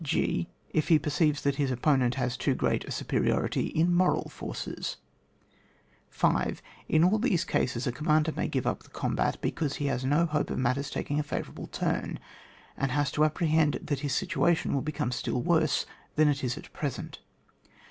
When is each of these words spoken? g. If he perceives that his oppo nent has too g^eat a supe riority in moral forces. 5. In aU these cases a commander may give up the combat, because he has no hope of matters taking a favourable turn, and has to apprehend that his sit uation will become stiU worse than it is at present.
g. 0.03 0.47
If 0.71 0.87
he 0.87 0.97
perceives 0.97 1.43
that 1.43 1.57
his 1.57 1.69
oppo 1.69 1.95
nent 1.95 2.15
has 2.15 2.35
too 2.35 2.55
g^eat 2.55 2.85
a 2.87 2.91
supe 2.91 3.21
riority 3.23 3.71
in 3.71 3.93
moral 3.93 4.29
forces. 4.29 4.97
5. 6.09 6.59
In 6.89 7.03
aU 7.03 7.19
these 7.19 7.45
cases 7.45 7.85
a 7.85 7.91
commander 7.91 8.31
may 8.31 8.47
give 8.47 8.65
up 8.65 8.81
the 8.81 8.89
combat, 8.89 9.37
because 9.41 9.75
he 9.75 9.85
has 9.85 10.03
no 10.03 10.25
hope 10.25 10.49
of 10.49 10.57
matters 10.57 10.89
taking 10.89 11.19
a 11.19 11.21
favourable 11.21 11.67
turn, 11.67 12.17
and 12.75 12.89
has 12.89 13.11
to 13.11 13.23
apprehend 13.23 13.77
that 13.83 13.99
his 13.99 14.15
sit 14.15 14.29
uation 14.29 14.73
will 14.73 14.81
become 14.81 15.11
stiU 15.11 15.33
worse 15.33 15.85
than 16.15 16.27
it 16.27 16.43
is 16.43 16.57
at 16.57 16.73
present. 16.73 17.19